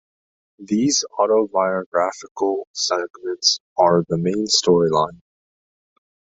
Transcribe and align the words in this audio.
These 0.57 1.05
auto-biographical 1.19 2.67
segments 2.73 3.59
are 3.77 4.03
the 4.09 4.17
main 4.17 4.47
storyline. 4.47 5.21